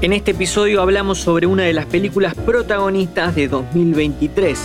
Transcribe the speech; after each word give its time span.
En 0.00 0.12
este 0.12 0.30
episodio 0.30 0.80
hablamos 0.80 1.18
sobre 1.18 1.46
una 1.46 1.64
de 1.64 1.72
las 1.72 1.86
películas 1.86 2.34
protagonistas 2.34 3.34
de 3.34 3.48
2023, 3.48 4.58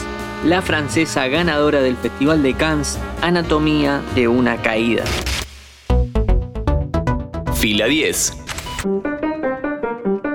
la 0.45 0.61
francesa 0.61 1.27
ganadora 1.27 1.81
del 1.81 1.95
Festival 1.95 2.43
de 2.43 2.53
Cannes, 2.53 2.99
Anatomía 3.21 4.01
de 4.15 4.27
una 4.27 4.57
caída. 4.61 5.03
Fila 7.55 7.87
10. 7.87 8.33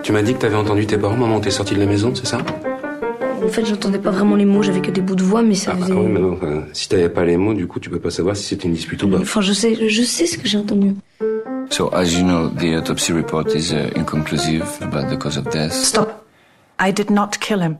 Tu 0.02 0.12
m'as 0.12 0.22
dit 0.22 0.32
que 0.34 0.38
t'avais 0.40 0.56
entendu 0.56 0.86
tes 0.86 0.96
parents 0.98 1.16
moment 1.16 1.36
où 1.36 1.40
t'es 1.40 1.50
sorti 1.50 1.74
de 1.74 1.80
la 1.80 1.86
maison, 1.86 2.14
c'est 2.14 2.26
ça? 2.26 2.38
En 3.44 3.48
fait, 3.48 3.64
j'entendais 3.64 3.98
pas 3.98 4.10
vraiment 4.10 4.34
les 4.34 4.44
mots, 4.44 4.62
j'avais 4.62 4.80
que 4.80 4.90
des 4.90 5.00
bouts 5.00 5.14
de 5.14 5.22
voix, 5.22 5.42
mais 5.42 5.54
ça 5.54 5.72
Ah 5.74 5.76
bah 5.78 5.86
faisait. 5.86 5.94
oui, 5.98 6.06
mais 6.08 6.18
non, 6.20 6.32
enfin, 6.32 6.64
si 6.72 6.88
t'avais 6.88 7.08
pas 7.08 7.24
les 7.24 7.36
mots, 7.36 7.54
du 7.54 7.66
coup, 7.68 7.78
tu 7.78 7.88
peux 7.88 8.00
pas 8.00 8.10
savoir 8.10 8.34
si 8.36 8.42
c'était 8.44 8.66
une 8.66 8.74
dispute 8.74 9.02
ou 9.04 9.08
pas. 9.08 9.18
Enfin, 9.18 9.42
je 9.42 9.52
sais, 9.52 9.88
je 9.88 10.02
sais 10.02 10.26
ce 10.26 10.36
que 10.38 10.48
j'ai 10.48 10.58
entendu. 10.58 10.94
So, 11.70 11.88
as 11.90 12.14
you 12.14 12.24
know, 12.24 12.48
the 12.48 12.76
autopsy 12.76 13.12
report 13.12 13.48
is 13.54 13.72
uh, 13.72 13.90
inconclusive 13.94 14.66
about 14.80 15.10
the 15.10 15.16
cause 15.16 15.36
of 15.36 15.50
death. 15.50 15.72
Stop. 15.72 16.26
I 16.78 16.92
did 16.92 17.10
not 17.10 17.38
kill 17.40 17.60
him. 17.60 17.78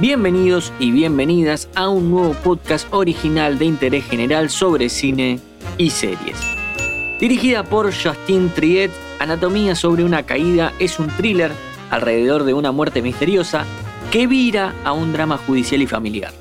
Bienvenidos 0.00 0.72
y 0.78 0.92
bienvenidas 0.92 1.68
a 1.74 1.88
un 1.88 2.10
nuevo 2.10 2.34
podcast 2.34 2.86
original 2.92 3.58
de 3.58 3.64
interés 3.64 4.04
general 4.04 4.48
sobre 4.50 4.88
cine 4.88 5.40
y 5.76 5.90
series. 5.90 6.36
Dirigida 7.20 7.64
por 7.64 7.92
Justin 7.92 8.50
Triet, 8.50 8.90
Anatomía 9.18 9.74
sobre 9.74 10.04
una 10.04 10.22
caída 10.24 10.72
es 10.78 11.00
un 11.00 11.08
thriller 11.08 11.52
alrededor 11.90 12.44
de 12.44 12.54
una 12.54 12.70
muerte 12.70 13.02
misteriosa 13.02 13.64
que 14.12 14.26
vira 14.26 14.72
a 14.84 14.92
un 14.92 15.12
drama 15.12 15.36
judicial 15.36 15.82
y 15.82 15.86
familiar. 15.86 16.32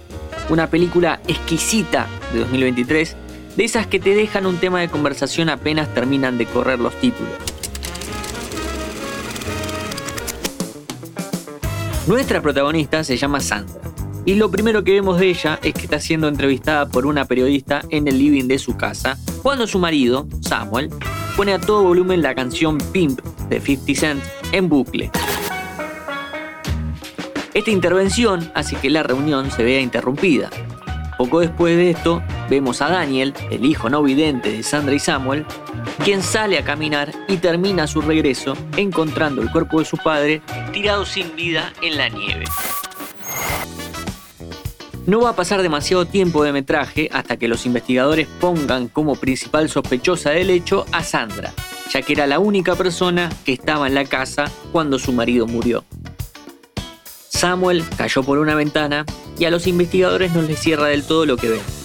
Una 0.49 0.67
película 0.69 1.19
exquisita 1.27 2.07
de 2.31 2.39
2023, 2.39 3.15
de 3.57 3.65
esas 3.65 3.87
que 3.87 3.99
te 3.99 4.13
dejan 4.13 4.45
un 4.45 4.57
tema 4.57 4.79
de 4.79 4.87
conversación 4.87 5.49
apenas 5.49 5.91
terminan 5.91 6.37
de 6.37 6.45
correr 6.45 6.79
los 6.79 6.93
títulos. 7.01 7.33
Nuestra 12.05 12.39
protagonista 12.41 13.03
se 13.03 13.17
llama 13.17 13.39
Sandra. 13.39 13.81
Y 14.25 14.35
lo 14.35 14.51
primero 14.51 14.83
que 14.83 14.93
vemos 14.93 15.19
de 15.19 15.29
ella 15.29 15.59
es 15.63 15.73
que 15.73 15.81
está 15.81 15.99
siendo 15.99 16.27
entrevistada 16.27 16.87
por 16.87 17.05
una 17.05 17.25
periodista 17.25 17.81
en 17.89 18.07
el 18.07 18.19
living 18.19 18.47
de 18.47 18.59
su 18.59 18.77
casa, 18.77 19.17
cuando 19.41 19.65
su 19.65 19.79
marido, 19.79 20.27
Samuel, 20.41 20.89
pone 21.35 21.53
a 21.53 21.59
todo 21.59 21.83
volumen 21.83 22.21
la 22.21 22.35
canción 22.35 22.77
Pimp 22.91 23.21
de 23.49 23.59
50 23.59 23.99
Cent 23.99 24.23
en 24.51 24.69
bucle. 24.69 25.09
Esta 27.53 27.71
intervención 27.71 28.51
hace 28.53 28.75
que 28.75 28.89
la 28.89 29.01
reunión 29.01 29.49
se 29.49 29.63
vea 29.63 29.81
interrumpida. 29.81 30.49
Poco 31.17 31.39
después 31.39 31.75
de 31.75 31.89
esto, 31.89 32.21
vemos 32.49 32.81
a 32.81 32.89
Daniel, 32.89 33.33
el 33.51 33.65
hijo 33.65 33.89
no 33.89 34.03
vidente 34.03 34.51
de 34.51 34.63
Sandra 34.63 34.95
y 34.95 34.99
Samuel, 34.99 35.45
quien 36.03 36.23
sale 36.23 36.57
a 36.57 36.63
caminar 36.63 37.11
y 37.27 37.37
termina 37.37 37.87
su 37.87 38.01
regreso 38.01 38.55
encontrando 38.75 39.41
el 39.41 39.51
cuerpo 39.51 39.79
de 39.79 39.85
su 39.85 39.97
padre 39.97 40.41
tirado 40.71 41.05
sin 41.05 41.35
vida 41.35 41.73
en 41.81 41.97
la 41.97 42.09
nieve. 42.09 42.45
No 45.05 45.21
va 45.21 45.29
a 45.29 45.35
pasar 45.35 45.61
demasiado 45.61 46.05
tiempo 46.05 46.43
de 46.43 46.51
metraje 46.51 47.09
hasta 47.13 47.37
que 47.37 47.47
los 47.47 47.65
investigadores 47.65 48.27
pongan 48.41 48.89
como 48.89 49.15
principal 49.15 49.69
sospechosa 49.69 50.31
del 50.31 50.49
hecho 50.49 50.85
a 50.91 51.01
Sandra, 51.01 51.53
ya 51.93 52.01
que 52.01 52.11
era 52.11 52.27
la 52.27 52.39
única 52.39 52.75
persona 52.75 53.29
que 53.45 53.53
estaba 53.53 53.87
en 53.87 53.95
la 53.95 54.03
casa 54.03 54.51
cuando 54.73 54.99
su 54.99 55.13
marido 55.13 55.47
murió. 55.47 55.85
Samuel 57.29 57.85
cayó 57.95 58.21
por 58.23 58.39
una 58.39 58.55
ventana 58.55 59.05
y 59.39 59.45
a 59.45 59.51
los 59.51 59.65
investigadores 59.67 60.33
no 60.33 60.41
les 60.41 60.59
cierra 60.59 60.87
del 60.87 61.03
todo 61.03 61.25
lo 61.25 61.37
que 61.37 61.49
ven. 61.49 61.76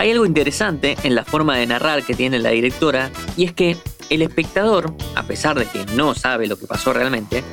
Hay 0.00 0.12
algo 0.12 0.24
interesante 0.24 0.96
en 1.02 1.14
la 1.14 1.26
forma 1.26 1.58
de 1.58 1.66
narrar 1.66 2.02
que 2.06 2.14
tiene 2.14 2.38
la 2.38 2.48
directora 2.48 3.10
y 3.36 3.44
es 3.44 3.52
que 3.52 3.76
el 4.08 4.22
espectador, 4.22 4.94
a 5.14 5.24
pesar 5.24 5.58
de 5.58 5.66
que 5.66 5.84
no 5.94 6.14
sabe 6.14 6.46
lo 6.46 6.58
que 6.58 6.66
pasó 6.66 6.94
realmente, 6.94 7.44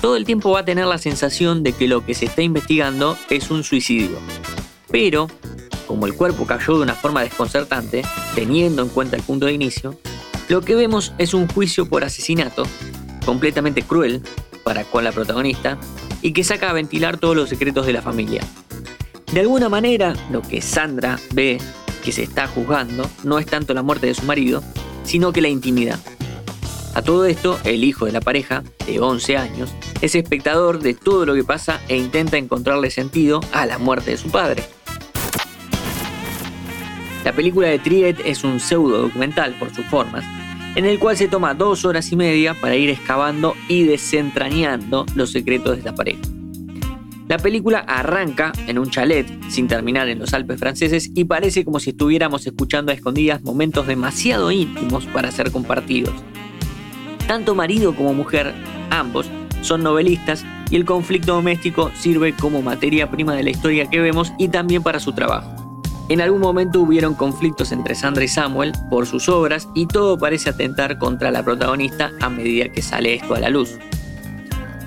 todo 0.00 0.14
el 0.14 0.24
tiempo 0.24 0.52
va 0.52 0.60
a 0.60 0.64
tener 0.64 0.86
la 0.86 0.98
sensación 0.98 1.64
de 1.64 1.72
que 1.72 1.88
lo 1.88 2.06
que 2.06 2.14
se 2.14 2.26
está 2.26 2.42
investigando 2.42 3.18
es 3.28 3.50
un 3.50 3.64
suicidio. 3.64 4.20
Pero, 4.88 5.26
como 5.88 6.06
el 6.06 6.14
cuerpo 6.14 6.46
cayó 6.46 6.76
de 6.76 6.84
una 6.84 6.94
forma 6.94 7.24
desconcertante, 7.24 8.02
teniendo 8.36 8.82
en 8.82 8.88
cuenta 8.88 9.16
el 9.16 9.24
punto 9.24 9.46
de 9.46 9.54
inicio, 9.54 9.98
lo 10.48 10.60
que 10.60 10.76
vemos 10.76 11.12
es 11.18 11.34
un 11.34 11.48
juicio 11.48 11.88
por 11.88 12.04
asesinato, 12.04 12.68
completamente 13.24 13.82
cruel 13.82 14.22
para 14.62 14.84
con 14.84 15.02
la 15.02 15.10
protagonista, 15.10 15.76
y 16.22 16.32
que 16.32 16.44
saca 16.44 16.70
a 16.70 16.72
ventilar 16.72 17.18
todos 17.18 17.34
los 17.34 17.48
secretos 17.48 17.84
de 17.84 17.94
la 17.94 18.02
familia. 18.02 18.44
De 19.32 19.40
alguna 19.40 19.68
manera, 19.68 20.14
lo 20.30 20.40
que 20.40 20.62
Sandra 20.62 21.18
ve 21.32 21.58
que 22.06 22.12
se 22.12 22.22
está 22.22 22.46
juzgando 22.46 23.10
no 23.24 23.40
es 23.40 23.46
tanto 23.46 23.74
la 23.74 23.82
muerte 23.82 24.06
de 24.06 24.14
su 24.14 24.22
marido, 24.22 24.62
sino 25.02 25.32
que 25.32 25.40
la 25.40 25.48
intimidad. 25.48 25.98
A 26.94 27.02
todo 27.02 27.26
esto, 27.26 27.58
el 27.64 27.82
hijo 27.82 28.06
de 28.06 28.12
la 28.12 28.20
pareja, 28.20 28.62
de 28.86 29.00
11 29.00 29.36
años, 29.36 29.74
es 30.00 30.14
espectador 30.14 30.78
de 30.78 30.94
todo 30.94 31.26
lo 31.26 31.34
que 31.34 31.42
pasa 31.42 31.80
e 31.88 31.96
intenta 31.96 32.38
encontrarle 32.38 32.92
sentido 32.92 33.40
a 33.52 33.66
la 33.66 33.78
muerte 33.78 34.12
de 34.12 34.18
su 34.18 34.30
padre. 34.30 34.62
La 37.24 37.32
película 37.32 37.66
de 37.66 37.80
Triet 37.80 38.20
es 38.24 38.44
un 38.44 38.60
pseudo 38.60 39.02
documental 39.02 39.58
por 39.58 39.74
sus 39.74 39.84
formas, 39.86 40.24
en 40.76 40.84
el 40.84 41.00
cual 41.00 41.16
se 41.16 41.26
toma 41.26 41.54
dos 41.54 41.84
horas 41.84 42.12
y 42.12 42.16
media 42.16 42.54
para 42.54 42.76
ir 42.76 42.88
excavando 42.88 43.54
y 43.68 43.82
desentrañando 43.82 45.06
los 45.16 45.32
secretos 45.32 45.72
de 45.72 45.78
esta 45.78 45.94
pareja. 45.94 46.20
La 47.28 47.38
película 47.38 47.80
arranca 47.80 48.52
en 48.68 48.78
un 48.78 48.88
chalet, 48.88 49.26
sin 49.48 49.66
terminar 49.66 50.08
en 50.08 50.20
los 50.20 50.32
Alpes 50.32 50.60
franceses, 50.60 51.10
y 51.12 51.24
parece 51.24 51.64
como 51.64 51.80
si 51.80 51.90
estuviéramos 51.90 52.46
escuchando 52.46 52.92
a 52.92 52.94
escondidas 52.94 53.42
momentos 53.42 53.88
demasiado 53.88 54.52
íntimos 54.52 55.06
para 55.06 55.32
ser 55.32 55.50
compartidos. 55.50 56.14
Tanto 57.26 57.56
marido 57.56 57.96
como 57.96 58.14
mujer, 58.14 58.54
ambos, 58.90 59.28
son 59.62 59.82
novelistas 59.82 60.44
y 60.70 60.76
el 60.76 60.84
conflicto 60.84 61.34
doméstico 61.34 61.90
sirve 61.96 62.32
como 62.32 62.62
materia 62.62 63.10
prima 63.10 63.34
de 63.34 63.42
la 63.42 63.50
historia 63.50 63.90
que 63.90 64.00
vemos 64.00 64.32
y 64.38 64.48
también 64.48 64.84
para 64.84 65.00
su 65.00 65.12
trabajo. 65.12 65.82
En 66.08 66.20
algún 66.20 66.40
momento 66.40 66.80
hubieron 66.80 67.14
conflictos 67.14 67.72
entre 67.72 67.96
Sandra 67.96 68.22
y 68.22 68.28
Samuel 68.28 68.72
por 68.88 69.06
sus 69.06 69.28
obras 69.28 69.68
y 69.74 69.86
todo 69.86 70.16
parece 70.16 70.50
atentar 70.50 70.98
contra 70.98 71.32
la 71.32 71.42
protagonista 71.42 72.12
a 72.20 72.30
medida 72.30 72.68
que 72.68 72.82
sale 72.82 73.14
esto 73.14 73.34
a 73.34 73.40
la 73.40 73.50
luz. 73.50 73.76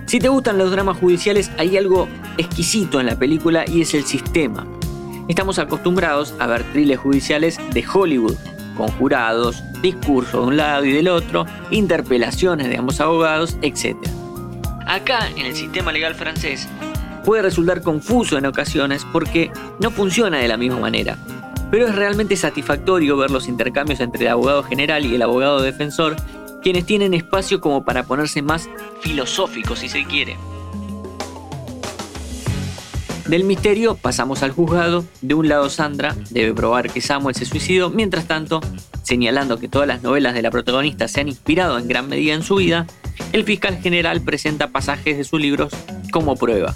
Si 0.10 0.18
te 0.18 0.28
gustan 0.28 0.58
los 0.58 0.72
dramas 0.72 0.98
judiciales, 0.98 1.52
hay 1.60 1.78
algo 1.78 2.08
exquisito 2.40 3.00
en 3.00 3.06
la 3.06 3.20
película 3.20 3.64
y 3.68 3.82
es 3.82 3.94
el 3.94 4.06
sistema. 4.06 4.66
Estamos 5.28 5.60
acostumbrados 5.60 6.34
a 6.40 6.48
ver 6.48 6.64
thrillers 6.74 7.00
judiciales 7.00 7.60
de 7.76 7.86
Hollywood, 7.88 8.36
con 8.76 8.88
jurados, 8.88 9.62
discursos 9.84 10.42
de 10.42 10.48
un 10.48 10.58
lado 10.58 10.84
y 10.84 10.94
del 10.94 11.10
otro, 11.10 11.46
interpelaciones 11.70 12.70
de 12.70 12.78
ambos 12.78 13.00
abogados, 13.00 13.56
etc. 13.62 13.98
Acá, 14.88 15.30
en 15.36 15.46
el 15.46 15.56
sistema 15.56 15.92
legal 15.92 16.16
francés, 16.16 16.68
puede 17.24 17.44
resultar 17.44 17.84
confuso 17.84 18.36
en 18.36 18.48
ocasiones 18.48 19.06
porque 19.14 19.52
no 19.80 19.92
funciona 19.92 20.40
de 20.40 20.48
la 20.48 20.58
misma 20.58 20.80
manera. 20.80 21.20
Pero 21.70 21.88
es 21.88 21.96
realmente 21.96 22.36
satisfactorio 22.36 23.16
ver 23.16 23.30
los 23.30 23.48
intercambios 23.48 24.00
entre 24.00 24.24
el 24.24 24.32
abogado 24.32 24.64
general 24.64 25.06
y 25.06 25.14
el 25.14 25.22
abogado 25.22 25.62
defensor, 25.62 26.16
quienes 26.62 26.86
tienen 26.86 27.14
espacio 27.14 27.62
como 27.62 27.84
para 27.84 28.04
ponerse 28.04 28.42
más 28.42 28.70
filosóficos 29.02 29.80
si 29.80 29.90
se 29.90 30.06
quiere. 30.06 30.38
Del 33.30 33.44
misterio 33.44 33.96
pasamos 33.96 34.42
al 34.42 34.52
juzgado. 34.52 35.06
De 35.22 35.36
un 35.36 35.48
lado 35.48 35.70
Sandra 35.70 36.16
debe 36.32 36.52
probar 36.54 36.92
que 36.92 37.00
Samuel 37.00 37.36
se 37.36 37.46
suicidó, 37.46 37.92
mientras 37.92 38.26
tanto, 38.26 38.60
señalando 39.04 39.60
que 39.60 39.68
todas 39.68 39.88
las 39.88 40.02
novelas 40.02 40.34
de 40.34 40.42
la 40.42 40.50
protagonista 40.50 41.08
se 41.08 41.22
han 41.22 41.28
inspirado 41.28 41.78
en 41.78 41.88
gran 41.88 42.10
medida 42.10 42.34
en 42.34 42.42
su 42.42 42.56
vida, 42.56 42.88
el 43.32 43.44
fiscal 43.44 43.78
general 43.78 44.22
presenta 44.22 44.70
pasajes 44.70 45.16
de 45.16 45.24
sus 45.24 45.40
libros 45.40 45.72
como 46.12 46.36
prueba. 46.36 46.74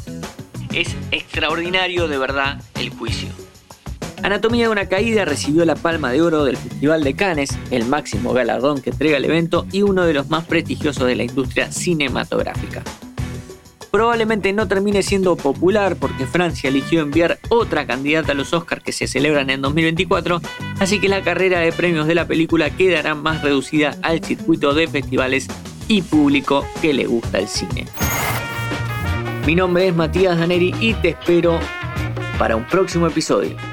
Es 0.71 0.95
extraordinario 1.09 2.07
de 2.07 2.19
verdad 2.19 2.61
el 2.75 2.91
juicio. 2.91 3.29
Anatomía 4.23 4.67
de 4.67 4.71
una 4.71 4.85
caída 4.87 5.25
recibió 5.25 5.65
la 5.65 5.75
Palma 5.75 6.13
de 6.13 6.21
Oro 6.21 6.45
del 6.45 6.55
Festival 6.55 7.03
de 7.03 7.13
Cannes, 7.13 7.57
el 7.71 7.85
máximo 7.85 8.31
galardón 8.31 8.81
que 8.81 8.91
entrega 8.91 9.17
el 9.17 9.25
evento 9.25 9.67
y 9.69 9.81
uno 9.81 10.05
de 10.05 10.13
los 10.13 10.29
más 10.29 10.45
prestigiosos 10.45 11.05
de 11.05 11.17
la 11.17 11.23
industria 11.23 11.69
cinematográfica. 11.73 12.83
Probablemente 13.91 14.53
no 14.53 14.65
termine 14.65 15.03
siendo 15.03 15.35
popular 15.35 15.97
porque 15.97 16.25
Francia 16.25 16.69
eligió 16.69 17.01
enviar 17.01 17.37
otra 17.49 17.85
candidata 17.85 18.31
a 18.31 18.35
los 18.35 18.53
Oscars 18.53 18.81
que 18.81 18.93
se 18.93 19.07
celebran 19.07 19.49
en 19.49 19.61
2024, 19.61 20.41
así 20.79 21.01
que 21.01 21.09
la 21.09 21.21
carrera 21.21 21.59
de 21.59 21.73
premios 21.73 22.07
de 22.07 22.15
la 22.15 22.25
película 22.25 22.69
quedará 22.69 23.15
más 23.15 23.41
reducida 23.41 23.97
al 24.03 24.23
circuito 24.23 24.73
de 24.73 24.87
festivales 24.87 25.47
y 25.89 26.01
público 26.01 26.65
que 26.81 26.93
le 26.93 27.07
gusta 27.07 27.39
el 27.39 27.49
cine. 27.49 27.87
Mi 29.45 29.53
nombre 29.53 29.89
es 29.89 29.93
Matías 29.93 30.39
Daneri 30.39 30.73
y 30.79 30.93
te 30.93 31.09
espero 31.09 31.59
para 32.39 32.55
un 32.55 32.65
próximo 32.65 33.05
episodio. 33.07 33.72